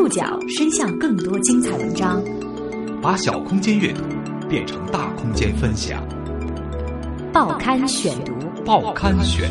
[0.00, 2.24] 触角伸向更多精彩文章，
[3.02, 4.02] 把小空间阅读
[4.48, 6.02] 变成大空间分享。
[7.34, 8.32] 报刊选读，
[8.64, 9.46] 报刊选，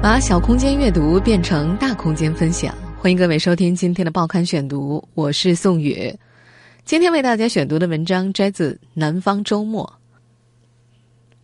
[0.00, 2.72] 把小空间阅读变成大空间分享。
[2.98, 6.16] 欢迎各位收听今天的报刊选读，我是宋宇。
[6.84, 9.84] 今天为大家选读的文章摘自《南方周末》。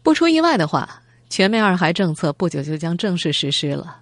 [0.04, 3.96] 不出意外的话，全面二孩政策不久就将正式实施了。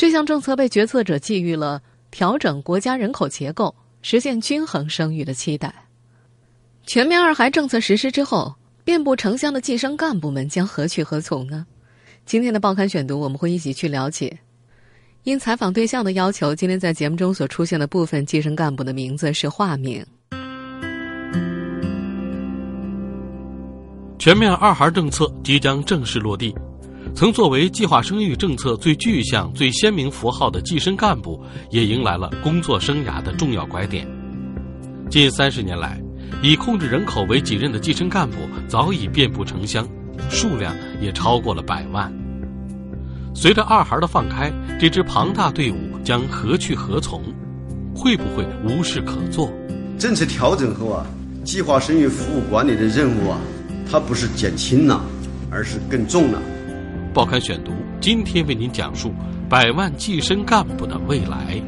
[0.00, 5.74] 这项政策被决策者寄予了调整国家人口结构、实现均衡生育的期待。
[6.86, 11.66] 全面二孩政策实施之后，遍布城乡的计生干部们将何去何从呢？
[12.24, 14.38] 今天的报刊选读，我们会一起去了解。
[15.24, 20.02] 因采访对象的要求，今天在节目中所出现的部分计生干部的名字是化名。
[24.18, 26.54] 全面二孩政策即将正式落地。
[27.14, 34.06] 曾作为计划生育政策最具象、最鲜明符号的计生干部，也迎来了工作生涯的重要拐点。
[35.10, 36.00] 近三十年来，
[36.42, 38.36] 以控制人口为己任的计生干部
[38.68, 39.86] 早已遍布城乡，
[40.30, 42.10] 数量也超过了百万。
[43.34, 47.22] 随着二孩的放开，这支庞大队伍将何去何从？
[47.94, 49.52] 会不会无事可做？
[49.98, 51.04] 政策调整后啊，
[51.44, 53.38] 计划生育服务管理的任务啊，
[53.90, 55.04] 它不是减轻了，
[55.50, 56.40] 而是更重了。
[57.12, 59.12] 报刊选读，今天为您讲述
[59.48, 61.60] 百万计生干部的未来。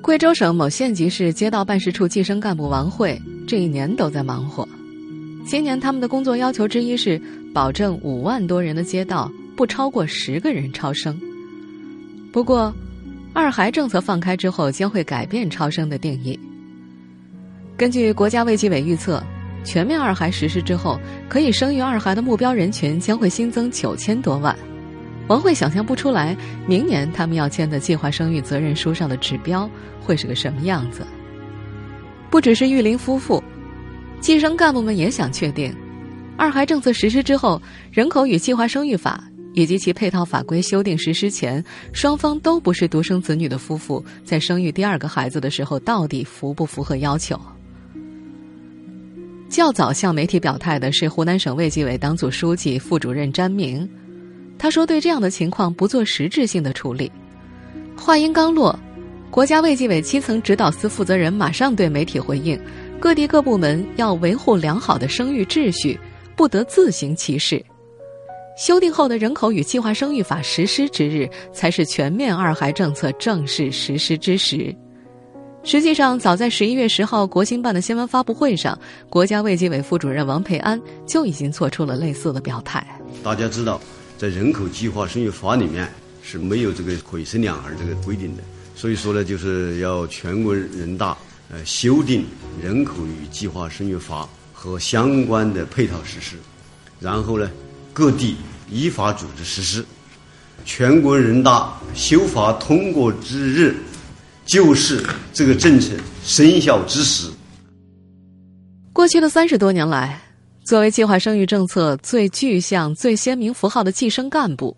[0.00, 4.68] 贵州省某县级市街道办事处计生干部王慧这一年都在忙活。
[5.44, 7.20] 今年他们的工作要求之一是
[7.52, 11.18] 保证五万多人的街道不超过十个人超生。
[12.32, 12.72] 不过，
[13.32, 16.38] 二孩政策放开之后，将会改变超生的定义。
[17.82, 19.20] 根据国家卫计委预测，
[19.64, 24.56] 全面二孩实施之后，可以生育二孩的目标人群将会新增九千多万。
[25.26, 29.68] 王慧想象不出来，明年他们要签的计划生育责任书上的指标
[30.00, 31.04] 会是个什么样子。
[32.30, 33.42] 不只是育龄夫妇，
[34.20, 35.74] 计生干部们也想确定，
[36.36, 37.60] 二孩政策实施之后，
[37.90, 41.60] 《人口与计划生育法》以及其配套法规修订实施前，
[41.92, 47.36] 双方都不是独生子女的夫妇，在生育第二个孩子的时候，到底符不符合要求？
[49.52, 53.86] 较早向媒体表态的是湖南省卫计委党组书记、副主任詹明，
[54.58, 57.12] 他说：“对这样的情况不做实质性的处理。”
[57.94, 58.74] 话音刚落，
[59.30, 62.58] 国家卫计委基层指导司负责人马上对媒体回应
[62.98, 66.00] ：“各地各部门要维护良好的生育秩序，
[66.34, 67.62] 不得自行其事。
[68.56, 74.74] 修订后的人口与计划生育法实施之日，才是全面二孩政策正式实施之时。”
[75.64, 78.76] 实际上，早在十一月十号国新办的新闻发布会上，
[79.08, 82.84] 国家卫计委副主任王培安就已经做出了类似的表态。
[83.22, 83.80] 大家知道，
[84.18, 85.88] 在人口计划生育法里面
[86.20, 88.42] 是没有这个可以生两孩这个规定的，
[88.74, 91.16] 所以说呢，就是要全国人大
[91.48, 92.26] 呃修订
[92.60, 96.36] 人口与计划生育法和相关的配套实施，
[96.98, 97.48] 然后呢，
[97.92, 98.36] 各地
[98.68, 99.84] 依法组织实施。
[100.64, 103.76] 全国人大修法通过之日。
[104.44, 105.94] 就是这个政策
[106.24, 107.30] 生效之时。
[108.92, 110.20] 过去的三十多年来，
[110.64, 114.76] 作为计划生育政策最具象、最鲜明符号的计生干部，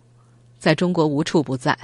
[0.57, 1.77] 在中国无处不在。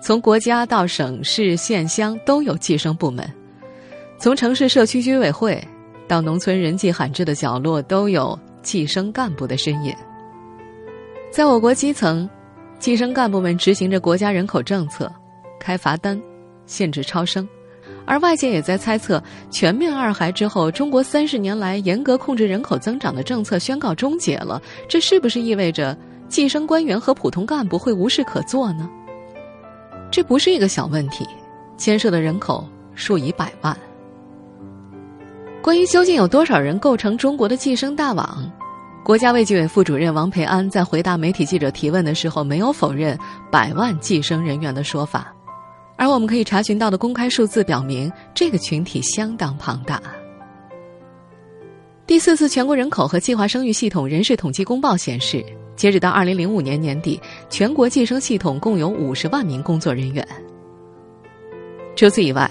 [0.00, 3.28] 从国家到省市县乡都有计生部门，
[4.18, 5.62] 从城市社区居委会
[6.06, 9.94] 到农村人迹罕至的角落，都有计生干部的身影。
[11.30, 12.28] 在我国基层，
[12.78, 15.12] 计生干部们执行着国家人口政策，
[15.60, 16.20] 开罚单。
[16.66, 17.48] 限制超生，
[18.04, 25.96] 而外界也在猜测，全面二孩之后，中国三十年来严格控制人口增长的政策宣告终结了，这是不是意味着
[26.28, 28.88] 计生官员和普通干部会无事可做呢？
[30.10, 31.26] 这不是一个小问题，
[31.76, 33.76] 牵涉的人口数以百万。
[35.62, 38.48] 关于究竟有多少人构成中国的计生大网，
[39.04, 43.18] 国家卫计委副主任王培安在回答媒体记者提问的时候，没有否认
[43.50, 45.32] 百万计生人员的说法。
[45.96, 50.00] 而我们可以查询到的公开数字表明，这个群体相当庞大。
[52.06, 55.44] 第四次全国人口和计划生育系统人事统计公报显示，
[55.74, 60.26] 截止到二零零五年年底，全国计生系统共有五十万名工作人员。
[61.96, 62.50] 除此以外，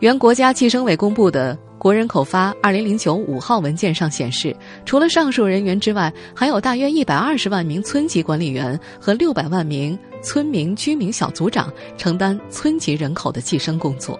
[0.00, 1.58] 原国家计生委公布的。
[1.78, 14.18] 国人口发二零零九五号文件上显示，除了上述人员之外，还有大约一百二十万名村级管理员和六百万名村民居民小组长承担村级人口的计生工作。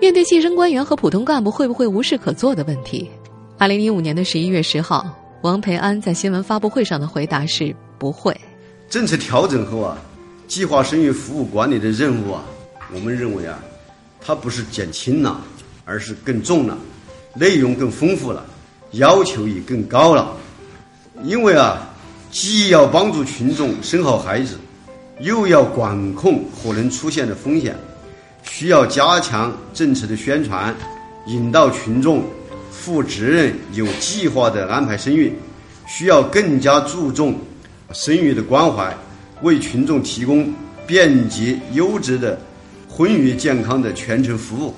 [0.00, 3.08] 面对计生官员和普通干部会不会无事可做的问题，
[3.56, 5.06] 二零一五年的十一月十号，
[5.42, 8.38] 王培安在新闻发布会上的回答是不会。
[8.90, 9.96] 政策调整后啊，
[10.46, 12.44] 计划生育服务管理的任务啊，
[12.92, 13.58] 我们认为啊，
[14.20, 15.40] 它不是减轻了，
[15.84, 16.76] 而是更重了，
[17.34, 18.44] 内容更丰富了，
[18.92, 20.36] 要求也更高了。
[21.22, 21.93] 因为啊，
[22.34, 24.58] 既要帮助群众生好孩子，
[25.20, 27.76] 又要管控可能出现的风险。
[28.42, 30.74] 需要加强政策的宣传，
[31.26, 32.24] 引导群众
[32.72, 35.30] 负责任、有计划的安排生育；
[35.86, 37.38] 需要更加注重
[37.92, 38.92] 生育的关怀，
[39.42, 40.52] 为群众提供
[40.88, 42.36] 便捷、优质的
[42.88, 44.74] 婚育健康的全程服务；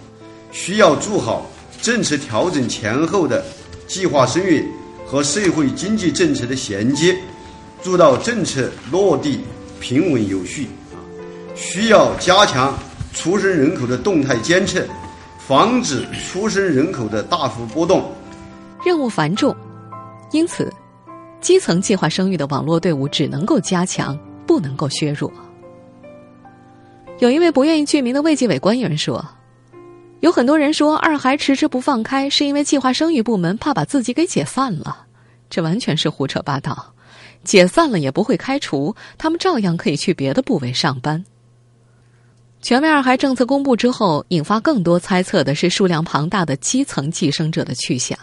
[0.52, 1.50] 需要做好
[1.80, 3.42] 政策调整前后的
[3.86, 4.62] 计划生育
[5.06, 7.16] 和社会经济政策的衔接，
[7.86, 9.42] 做到政策落地
[9.78, 10.66] 平稳有序。
[10.90, 10.98] 啊，
[11.54, 12.76] 需要加强。
[13.14, 14.84] 出生人口的动态监测，
[15.38, 18.10] 防止出生人口的大幅波动。
[18.84, 19.56] 任务繁重，
[20.32, 20.70] 因此，
[21.40, 24.18] 基层计划生育的网络队伍只能够加强，
[24.48, 25.32] 不能够削弱。
[27.20, 29.24] 有一位不愿意具名的卫计委官员说
[30.20, 35.06] ：“有很多人说二孩迟迟不放开，是因为计划生育部门怕把自己给解散了，
[35.48, 36.92] 这完全是胡扯八道。
[37.46, 41.24] 解散了也不会开除，他们照样可以去别的部委上班。”
[42.60, 48.18] 全面二孩政策公布之后，引发更多猜测的是数量庞大的基层计生者的去向。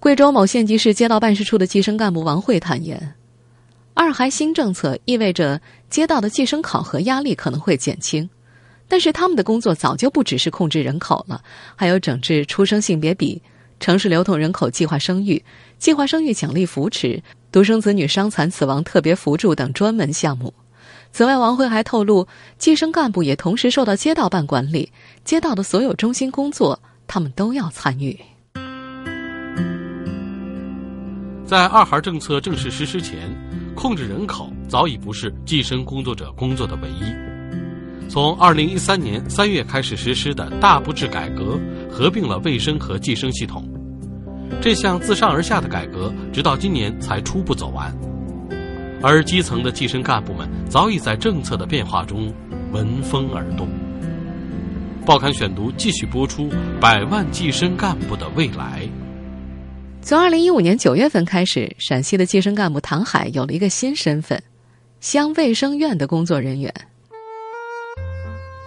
[0.00, 3.14] 贵州某县级市街道办事处的计生干部王慧坦言，
[3.92, 5.60] 二孩新政策意味着
[5.90, 8.30] 街道的计生考核压力可能会减轻，
[8.88, 11.42] 但是他们的工作早就不只是控制人口了，
[11.74, 13.42] 还有整治出生性别比、
[13.80, 15.44] 城市流动人口计划生育、
[15.78, 20.52] 计划生育奖励扶持、独生子女伤残死亡特别扶助等专门项目。
[21.12, 22.26] 此外，王辉还透露，
[22.58, 24.92] 计生干部也同时受到街道办管理，
[25.24, 28.18] 街道的所有中心工作，他们都要参与。
[31.46, 33.30] 在二孩政策正式实施前，
[33.74, 37.04] 控制人口早已不是计生工作者工作的唯一。
[38.08, 41.58] 从二零一三年三月开始实施的大布置改革，
[41.90, 43.64] 合并了卫生和计生系统，
[44.60, 47.94] 这项自上而下的改革，直到今年才初步走完。
[49.02, 52.32] 而基层的计生干部们早已在政策的变化中
[52.72, 53.68] 闻风而动。
[55.04, 56.50] 报刊选读继续播出：
[56.80, 58.88] 百万计生干部的未来。
[60.02, 64.42] 从二零一五年九月份开始，陕西的计生干部唐海有了一个新身份——
[65.00, 66.72] 乡卫生院的工作人员。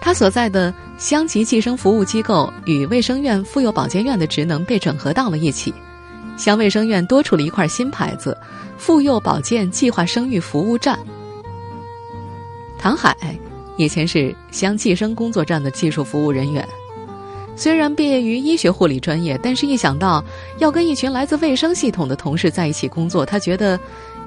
[0.00, 5.72] 他所在的乡级计生服务机构与卫生院妇幼保健院的职能被整合到了一起。
[6.36, 8.36] 乡卫生院多出了一块新牌子
[8.78, 10.98] “妇幼保健计划生育服务站”。
[12.78, 13.14] 唐海
[13.76, 16.66] 以前是乡计生工作站的技术服务人员，
[17.54, 20.24] 虽然毕业于医学护理专业，但是一想到
[20.58, 23.78] 要跟一群来自卫生系统的同事在一起工作，他觉得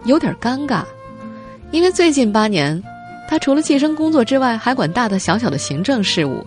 [0.06, 0.84] 有点尴尬。
[1.72, 2.84] 因为最近八年，
[3.28, 6.46] 他除了计生工作之外，还管大大小小的行政事务。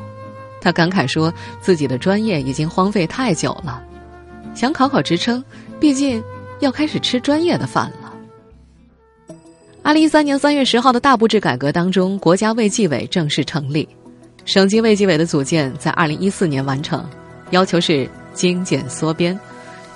[0.61, 3.83] 他感慨说自己的专业已经荒废太久了。
[4.55, 5.45] 想考考职称，
[5.79, 6.23] 毕竟
[6.61, 8.13] 要开始吃专业的饭了。
[9.83, 13.89] 二零一三年三月十号的大布置改革当中，国家卫计委正式成立，
[14.45, 17.09] 省级卫计委的组建在二零一四年完成，
[17.51, 19.39] 要求是精简缩编，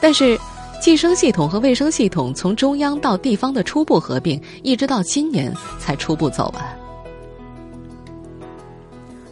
[0.00, 0.38] 但是
[0.80, 6.64] 计生系统和卫生系统从中央到地方的初步合并，一直到今年才初步走完。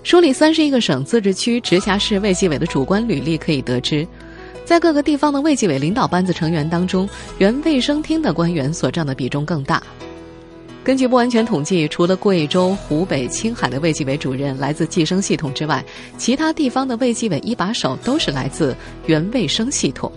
[0.02, 4.06] 梳理三十一个省、自治区、直辖市卫计委的主观履历，可以得知。
[4.66, 9.82] 在各个地方的卫计委领导班子成员当中，原卫生厅的官员所占的比重更大。
[10.84, 15.82] 根据不完全统计，除了贵州、湖北、青海的卫计委主任来自计生系统之外，
[16.18, 18.76] 其他地方的卫计委一把手都是来自
[19.06, 20.12] 原卫生系统。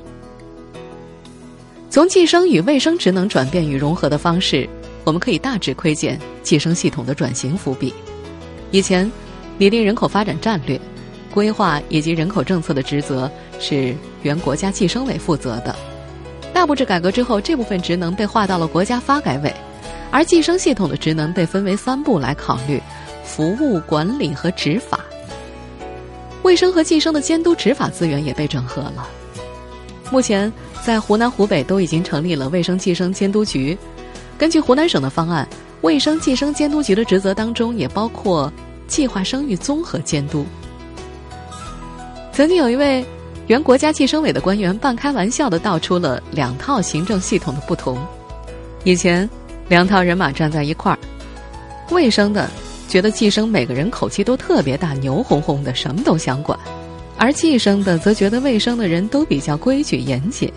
[1.91, 4.67] 从计生与卫生职能转变与融合的方式，
[5.03, 7.93] 我们可以大致窥见计生系统的转型伏笔。
[8.71, 9.12] 以前，
[9.57, 10.79] 拟定人口发展战略。
[11.33, 13.29] 规划以及人口政策的职责
[13.60, 15.75] 是原国家计生委负责的。
[16.53, 19.53] 大布置改革之后，这部分职能被划到了国家发改委，
[20.12, 22.81] 而计生系统的职能被分为三步来考虑：
[23.25, 25.01] 服务管理和执法。
[26.43, 29.07] 卫生和计生的监督执法资源也被整合了。
[30.12, 30.51] 目前，
[30.84, 33.77] 在湖南、湖北都已经成立了卫生计生监督局。
[34.38, 35.48] 根据湖南省的方案，
[35.82, 38.51] 卫生计生监督局的职责当中也包括
[38.88, 40.46] 计划生育综合监督。
[42.34, 43.06] 曾经有一位
[43.48, 47.98] 原国家计生委的官员半开玩笑的道出了两套行政系统的不同：
[48.84, 49.30] 以前
[49.70, 51.00] 两套人马站在一块儿，
[51.89, 52.50] 卫生的
[52.89, 56.58] 觉得计生每个人口气都特别大，牛哄哄的，什么都想管；
[57.21, 60.51] 而计生的则觉得卫生的人都比较规矩严谨。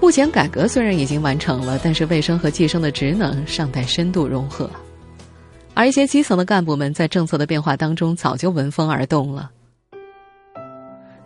[0.00, 4.68] 目前改革虽然已经完成了，但是卫生和计生的职能尚待深度融合。
[5.74, 9.50] 而一些基层的干部们在政策的变化当中早就闻风而动了。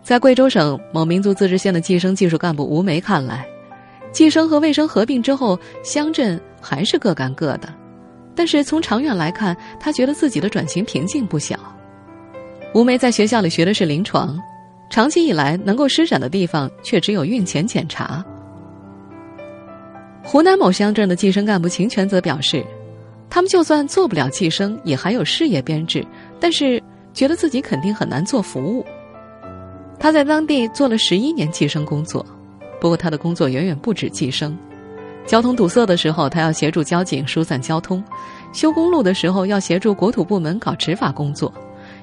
[0.03, 3.47] 在贵州省某民族自治县的计生技术干部吴梅看来，
[4.11, 7.73] 计生和卫生合并之后，乡镇还是各干各的。
[8.35, 11.57] 但是从长远来看，他觉得自己的转型瓶颈不小。
[12.77, 14.39] 吴梅在学校里学的是临床，
[14.91, 18.23] 长期以来能够施展的地方却只有孕前检查。
[20.23, 22.63] 湖南某乡镇的计生干部秦全则表示。
[23.31, 26.07] 他们就算做不了计生，也还有事业编制，
[26.39, 26.81] 但是
[27.15, 28.85] 觉得自己肯定很难做服务。
[29.99, 32.25] 他在当地做了十一年计生工作，
[32.79, 34.57] 不过他的工作远远不止计生。
[35.25, 38.03] 交通堵塞的时候，他要协助交警疏散交通；
[38.53, 41.51] 修公路的时候，要协助国土部门搞执法工作；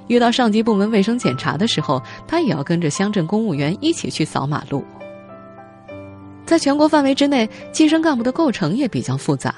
[0.07, 4.83] 遇到上级部门卫生检查的时候，他也要跟着乡镇公务员一起去扫马路。
[6.45, 9.55] 在全国范围之内，计生干部的构成也比较复杂。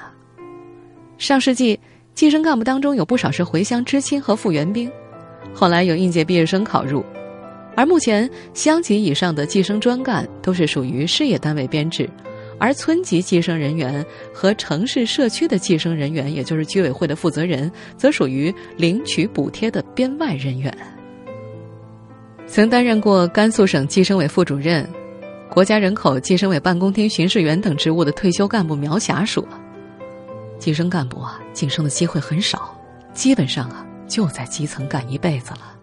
[1.18, 1.78] 上世纪，
[2.14, 4.90] 计生干部当中有不少是回乡知青和复员兵，
[5.52, 7.04] 后来有应届毕业生考入，
[7.74, 12.08] 而目前乡级以上的计生专干都是属于事业单位编制，
[12.58, 20.76] 而村级计生人员和城市社区的计生人员，也就是居委会的负责人，则属于领取补贴的编外人员。
[22.46, 24.88] 曾担任过甘肃省计生委副主任、
[25.50, 29.46] 国家人口计生委办公厅巡视员等职务的退休干部苗霞说。
[30.58, 32.74] 计生干部啊，晋升的机会很少，
[33.12, 35.74] 基本上啊就在基层干一辈子了。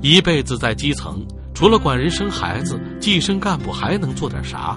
[0.00, 1.24] 一辈子在基层，
[1.62, 4.76] 除了管人生孩子，计生干部还能做点啥？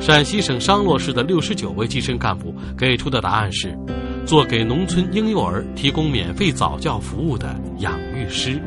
[0.00, 3.76] 陕西省商洛市的六十九位计生干部给出的答案是：
[4.24, 8.62] 做给农村婴幼儿提供免费早教服务的养育师。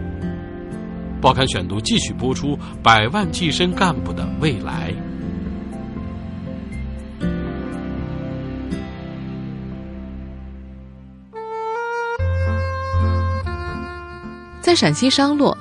[1.21, 4.93] 报刊选读继续播出：百万计生干部的未来。
[14.59, 15.57] 在陕西商洛，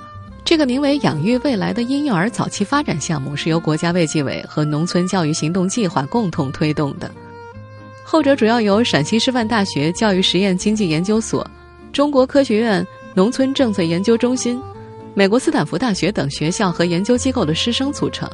[0.53, 7.11] 这个名为“养育未来”的婴幼儿早期发展项目是由国家卫计委和农村教育行动计划共同推动的。
[8.05, 11.51] 后者主要由陕西师范大学教育实验经济研究所、
[11.91, 14.61] 中国科学院农村政策研究中心、
[15.15, 18.29] 美国斯坦福大学等学校和研究机构的师生组成。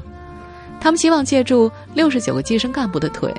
[0.81, 3.33] 他们希望借助六十九个计生干部的腿，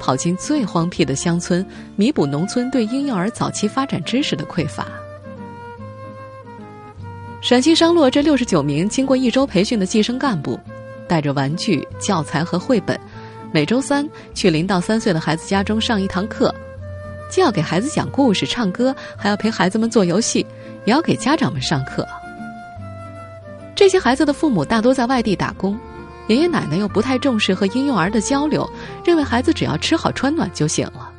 [0.00, 1.62] 跑进最荒僻的乡村，
[1.96, 4.88] 弥补农村对婴幼儿早期发展知识的匮乏。
[7.42, 10.58] 陕西商洛这六十九名经过一周培训的计生干部，
[11.08, 12.98] 带着玩具、教材和绘本，
[13.50, 16.54] 每周三去零到三岁的孩子家中上一堂课，
[17.28, 20.46] 既要给孩子讲故事、唱歌，还要陪孩子们做游戏，
[20.84, 22.06] 也要给家长们上课。
[23.74, 25.76] 这些孩子的父母大多在外地打工，
[26.28, 28.70] 爷爷奶奶又不太重视和婴幼儿的交流，
[29.04, 31.11] 认为孩子只要吃好穿暖就行了。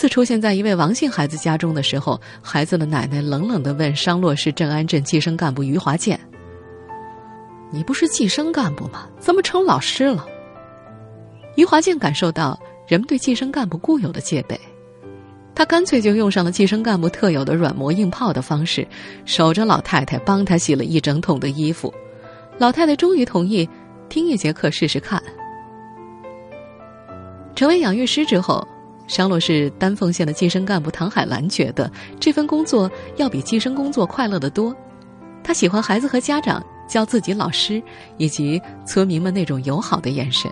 [0.00, 6.18] 次出现在一位王姓孩子家中的时候，孩子的奶奶冷冷的问商洛市镇安镇计生干部余华建
[7.70, 9.06] ：“你不是计生干部吗？
[9.18, 10.26] 怎么成老师了？”
[11.54, 14.58] 余华建感受到人们对计生干部固有的戒备，
[15.54, 18.88] 他干脆就用上了计生干部特有的软磨硬泡的方式，
[19.26, 21.92] 守着老太太帮他洗了一整桶的衣服。
[22.56, 23.68] 老太太终于同意
[24.08, 25.22] 听一节课试试看。
[27.54, 28.66] 成为养育师之后。
[29.10, 31.90] 商洛市丹凤县的计生干部唐海兰觉得
[32.20, 34.72] 这份工作要比计生工作快乐得多。
[35.42, 37.82] 他喜欢孩子和家长叫自己老师，
[38.18, 40.48] 以及村民们那种友好的眼神。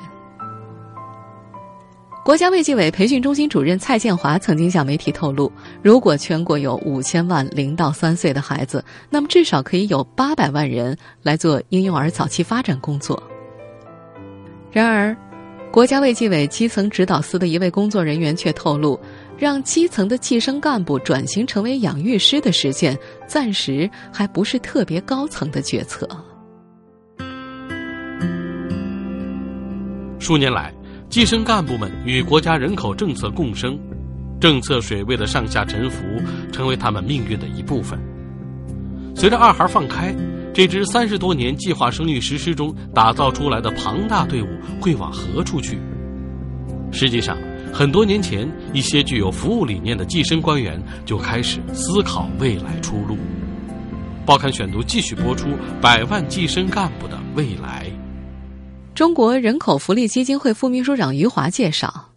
[2.25, 13.23] 国家卫计委培训中心主任蔡建华曾经向媒体透露，如果全国有五千万零到三岁的孩子，那么至少可以有八百万人来做婴幼儿早期发展工作。
[14.73, 15.17] 然而。
[15.71, 18.99] 国家卫计委基层指导司的一位工作人员却透露，
[19.37, 26.09] 让基层的计生干部转型成为养育师的实践，暂时还不是特别高层的决策。
[30.19, 30.75] 数年来，
[31.09, 33.79] 计生干部们与国家人口政策共生，
[34.41, 36.03] 政策水位的上下沉浮
[36.51, 37.99] 成为他们命运的一部分。
[39.15, 40.15] 随着二孩放开。
[40.55, 44.49] 这支三十多年计划生育实施中打造出来的庞大队伍
[44.81, 45.79] 会往何处去？
[46.91, 47.37] 实际上，
[47.73, 53.17] 很多年前，一些具有服务理念的计生官员就开始思考未来出路。
[54.27, 55.49] 报刊选读继续播出：
[55.81, 57.87] 百万计生干部的未来。
[58.95, 62.11] 中国人口福利基金会副秘书长余华介绍，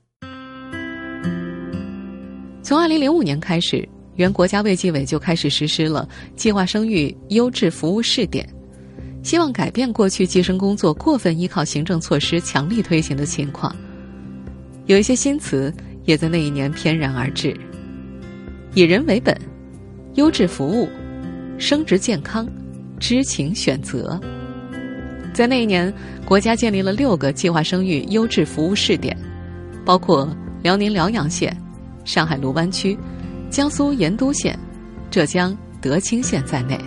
[2.63, 3.87] 从二零零五年开始，
[4.21, 8.47] 原国家卫计委就开始实施了计划生育优质服务试点，
[9.23, 13.75] 希望改变过去计生工作过分依靠行政措施强力推行的情况。
[14.85, 15.73] 有一些新词
[16.05, 17.51] 也在那一年翩然而至，
[18.75, 19.35] 以人为本、
[20.13, 20.87] 优质服务、
[21.57, 22.47] 生殖健康、
[22.99, 24.21] 知情选择。
[25.33, 25.91] 在那一年，
[26.25, 29.17] 国家建立了六个计划生育优质服务试点，
[29.83, 30.29] 包括
[30.61, 31.57] 辽宁辽阳县、
[32.05, 32.95] 上海卢湾区、
[33.51, 34.57] 江苏盐都县、
[35.11, 36.79] 浙江德清县在内。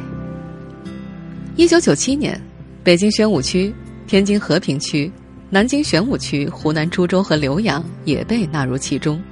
[1.57, 2.41] 一九九七年，
[2.83, 3.73] 北京宣武区、
[4.07, 5.13] 天津和平区、
[5.51, 9.23] 南京玄武区、湖南株洲和浏阳也被纳入其中。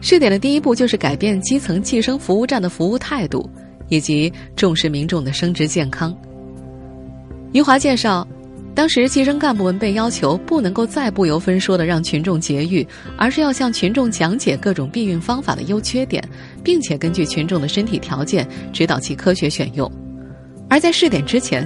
[0.00, 3.48] 试点的第一步就是改变基层计生服务站的服务态度，
[3.88, 6.12] 以及重视民众的生殖健康。
[7.52, 8.26] 余华介绍，
[8.74, 16.22] 当时计生干部们被要求不能够再不由分说的让群众节育，而是要向群众讲解各种避孕方法的优缺点，
[16.64, 19.90] 并且根据群众的身体条件指导其科学选用。
[20.68, 21.64] 而在试点之前，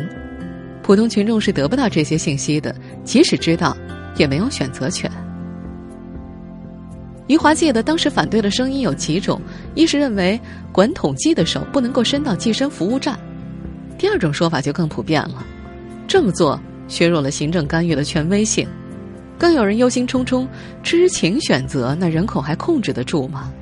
[0.83, 2.75] 普通群众是得不到这些信息的，
[3.05, 3.75] 即使知道，
[4.17, 5.11] 也没有选择权。
[7.27, 9.41] 余华记得当时反对的声音有几种：
[9.75, 10.39] 一是认为
[10.73, 13.15] 管统计的手不能够伸到计生服务站；
[13.97, 15.43] 第二种说法就更普遍了。
[16.07, 16.59] 这么做
[16.89, 18.67] 削弱了行政干预的权威性，
[19.39, 20.49] 更有人忧心忡忡：
[20.83, 23.53] 知情选择，那人口还控制得住吗？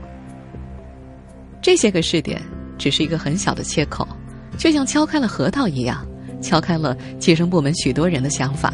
[1.61, 2.41] 这些个试点
[2.79, 4.07] 只是一个很小的切口，
[4.57, 6.07] 却像敲开了核桃一样，
[6.41, 8.73] 敲开了计生部门许多人的想法。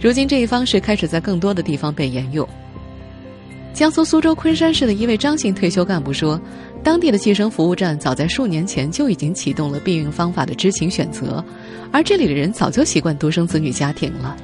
[0.00, 2.46] 如今，这一方式开始在更多的地方被沿用。
[3.78, 6.40] 江苏苏州昆山市的一位张姓退休干部说。
[6.82, 11.44] 当地的计生服务站早在数年前就已经启动了避孕方法的知情选择，
[11.92, 14.36] 而这里的人早就习惯独生子女家庭了，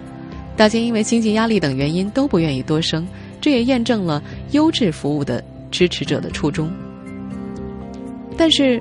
[0.57, 3.05] 大家因为经济压力等原因都不愿意多生，
[3.41, 4.23] 这也验证了
[4.53, 6.73] 优质服务的支持者的初衷。
[8.37, 8.81] 但是，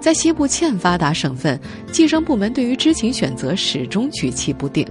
[0.00, 4.86] 在西部欠发达省份，计生部门对于知情选择始终举棋不定。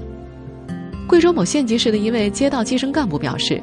[1.07, 3.59] 贵州某县级市的一位街道计生干部表示。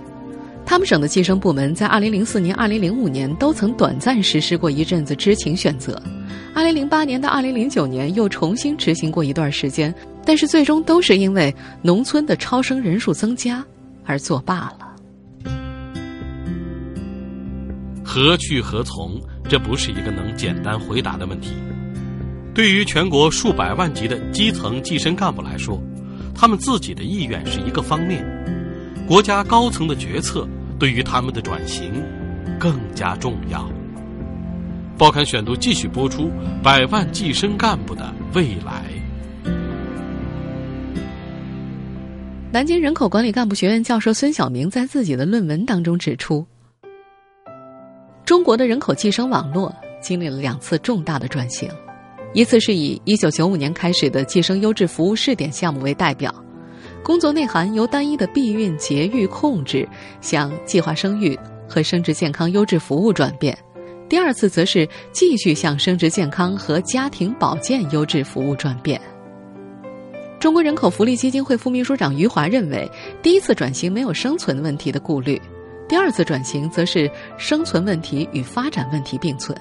[0.69, 5.99] 他们省的计生部门在2004年、2005年都曾短暂实施过一阵子知情选择
[6.55, 9.93] ，2008年到2009年又重新执行过一段时间，
[10.27, 13.65] 但是最终都是因为农村的超生人数增加
[14.05, 14.95] 而作罢了。
[18.05, 19.19] 何去何从？
[19.49, 21.55] 这不是一个能简单回答的问题。
[22.55, 25.83] 对于全国数百万级的基层计生干部来说，
[26.35, 28.23] 他们自己的意愿是一个方面，
[29.07, 30.47] 国家高层的决策。
[30.79, 32.03] 对于他们的转型
[32.59, 33.69] 更加重要。
[34.97, 36.31] 报刊选读继续播出：
[36.63, 38.85] 百万计生干部的未来。
[42.51, 46.45] 南京人口管理干部学院教授孙晓明在自己的论文当中指出，
[48.25, 51.71] 中国的人口计生网络经历了两次重大的转型，
[52.33, 56.35] 一次是以一九九五年开始的计生优质服务试点项目为代表。
[57.03, 59.89] 工作内涵由单一的避孕、节育控制
[60.21, 63.57] 向计划生育和生殖健康优质服务转变，
[64.09, 69.01] 第二次则是继续向生殖健康和家庭保健优质服务转变。
[70.39, 72.89] 中国人口福利基金会副秘书长余华认为，
[73.23, 75.41] 第一次转型没有生存问题的顾虑，
[75.89, 79.57] 第二次转型则是生存问题与发展问题并存。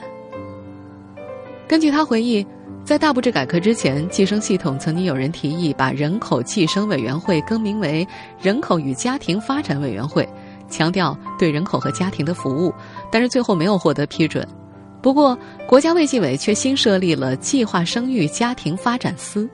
[1.68, 2.46] 根据他回忆。
[2.88, 8.08] 在大部制改革之前，计生系统曾经有人提议把人口计生委员会更名为
[8.40, 10.26] 人口与家庭发展委员会，
[10.70, 12.74] 强调对人口和家庭的服务，
[13.12, 14.48] 但是最后没有获得批准。
[15.02, 19.50] 不过，国家卫计委却新设立了计划生育家庭发展司。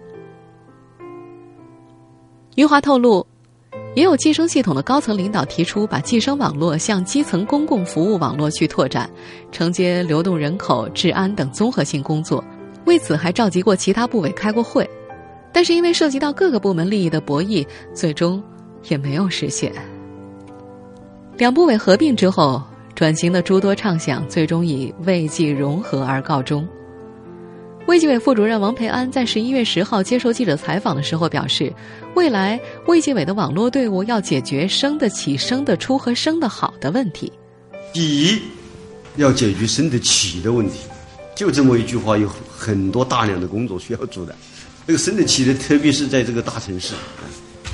[2.53, 3.25] 余华透露，
[3.95, 9.09] 也有计生系统的高层领导提出，把计生网络向基层公共服务网络去拓展，
[9.51, 12.43] 承接流动人口、治安等综合性工作。
[12.85, 14.89] 为此，还召集过其他部委开过会，
[15.51, 18.43] 但是因为涉及到各个部门利益的博弈，最终
[18.89, 19.71] 也没有实现。
[21.37, 22.61] 两部委合并之后，
[22.93, 26.67] 转型的诸多畅想最终以卫计融合而告终。
[27.85, 31.73] 卫计委副主任王培安在十一月十号接受记者采访的时候表示，
[32.15, 37.31] 未来卫计委的网络队伍要解决生得起、生得出和生得好的问题。
[37.91, 38.41] 第一，
[39.17, 40.87] 要解决生得起的问题。
[41.35, 44.35] 就这么一句话，有很多大量的工作需要做的。
[44.85, 46.93] 这个生得起的，特别是在这个大城市，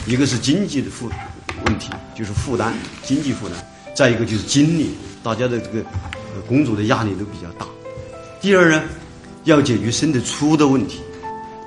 [0.05, 1.09] 一个是经济的负
[1.65, 3.57] 问题，就是负担经济负担；
[3.95, 4.91] 再一个就是精力，
[5.23, 5.83] 大家的这个
[6.47, 7.65] 工作的压力都比较大。
[8.39, 8.83] 第二呢，
[9.43, 11.01] 要解决生得出的问题。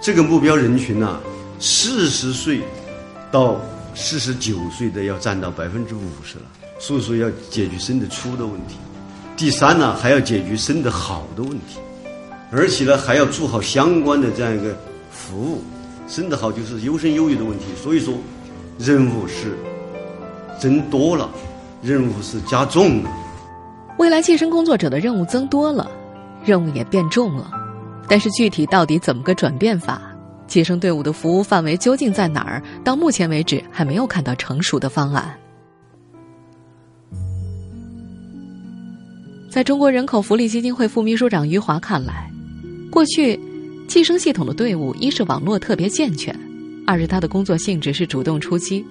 [0.01, 1.21] 这个目标人群呢，
[1.59, 2.61] 四十岁
[3.31, 3.61] 到
[3.95, 6.45] 四十九岁的要占到百分之五十了。
[6.79, 8.77] 所以说要解决生得出的问题。
[9.43, 11.81] 第三呢，还要解决生得好的问题，
[12.53, 14.73] 而且呢，还要做好相关的这样一个
[15.11, 15.61] 服务。
[16.07, 17.65] 生得好就是优生优育的问题。
[17.83, 18.15] 所以说，
[18.79, 19.59] 任务是
[20.61, 21.29] 增多了，
[21.83, 23.11] 任务是加重了。
[23.99, 25.91] 未来计生工作者的任务增多了，
[26.45, 27.51] 任务也变重了。
[28.07, 30.01] 但是具体到底怎么个转变法？
[30.47, 32.63] 计生队伍的服务范围究竟在哪儿？
[32.85, 35.37] 到目前为止还没有看到成熟的方案。
[39.53, 42.27] 在中国人口福利基金会副秘书长余华看来，
[42.91, 43.39] 过去
[43.87, 46.35] 计生系统的队伍一是网络特别健全，
[46.87, 48.83] 二是他的工作性质是主动出击。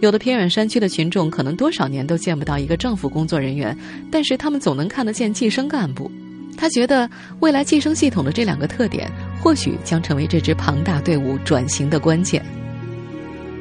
[0.00, 3.74] 有的偏远山区的群众可能多少年都见不到一个政府工作人员，
[4.10, 6.12] 但是他们总能看得见计生干部。
[6.58, 7.08] 他觉得
[7.40, 12.44] 未来计生系统的这两个特点，或许将成为这支庞大队伍转型的关键。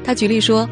[0.03, 0.69] 他举例说，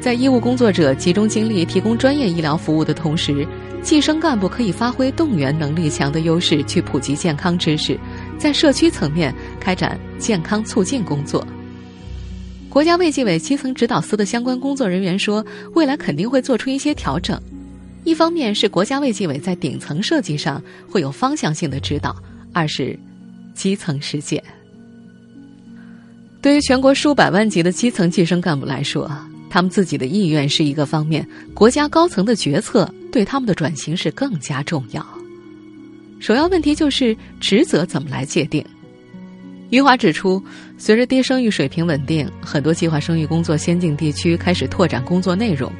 [0.00, 3.46] 在医务工作者集中精力提供专业医疗服务的同时。
[3.82, 7.98] 计生干部可以发挥动员能力强的优势，去普及健康知识，
[8.38, 11.46] 在社区层面开展健康促进工作。
[12.68, 17.38] 国家卫计委基层指导司的相关工作人员说，未来肯定会做出一些调整。
[18.04, 22.16] 一方面是国家卫计委在顶层设计上会有方向性的指导，
[22.52, 22.98] 二是
[23.52, 24.42] 基层实践。
[26.40, 29.10] 对于全国数百万级的基层计生干部来说，
[29.50, 35.06] 他们自己的意愿是一个方面，国家高层的决策对他们的转型是更加重要。
[36.18, 38.64] 首要问题就是职责怎么来界定。
[39.70, 40.42] 余华指出，
[40.76, 45.72] 随着低生育水平稳定，很多计划生育工作先进地区开始拓展工作内容。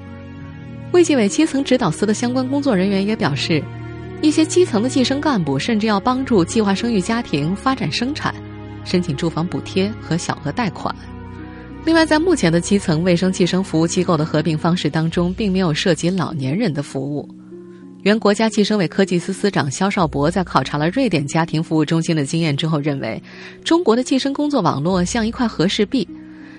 [0.93, 3.63] 卫计委基层指导司的相关工作人员也表示，
[4.21, 8.35] 一些基层的计生干部甚至要帮助计划生育家庭发展生产，
[8.85, 10.95] 申请住房补贴和小额贷款。
[11.85, 17.29] 另外，在目前的基层卫生计生服务机构的合并方式当中，并没有涉及老年人的服务。
[18.03, 23.21] 原国家计生委科技司司长肖少博在考察了瑞典家庭服务中心的经验之后，认为
[23.65, 26.07] 中国的计生工作网络像一块和氏璧，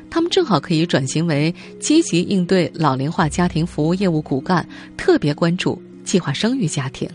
[0.10, 7.10] 他们正好可以转型为积极应对老龄化家庭服务业务骨干，特别关注计划生育家庭。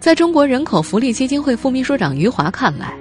[0.00, 2.94] 在中国人口福利基金会副秘书长余华看来。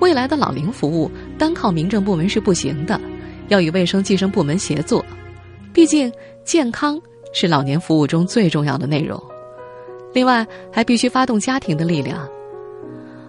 [0.00, 3.00] 未来的老龄服务单靠民政部门是不行的，
[3.48, 5.04] 要与卫生计生部门协作。
[5.72, 6.12] 毕竟
[6.44, 7.00] 健康
[7.32, 9.20] 是老年服务中最重要的内容。
[10.12, 12.28] 另外，还必须发动家庭的力量。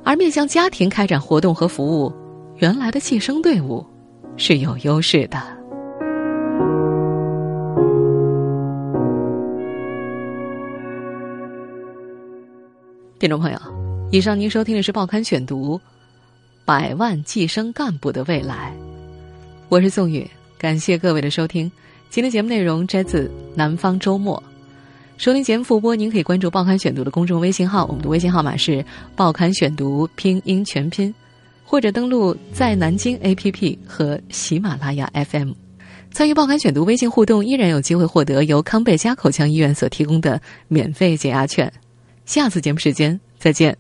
[0.04, 2.12] 而面向家庭开展活动和服务，
[2.58, 3.86] 原来的计生队伍
[4.36, 5.42] 是有优势的。
[13.18, 13.58] 听众朋友，
[14.12, 15.78] 以上您收听的是《报刊选读》。
[16.65, 18.73] 百万计生干部的未来，
[19.67, 20.26] 我是宋宇，
[20.58, 21.69] 感谢各位的收听。
[22.10, 24.41] 今天节目内容摘自《南方周末》，
[25.21, 28.71] 收听节目复播，您可以关注《报刊选读》的公众微信号，我们的微信号码是
[29.13, 31.13] 《报刊选读》拼音全拼，
[31.65, 35.52] 或者登录在南京 APP 和喜马拉雅 FM，
[36.12, 41.69] 参与《报刊选读》微信互动，依然有机会获得由康贝佳口腔医院所提供的免费解压券。
[42.26, 43.78] 下次节目时间再见。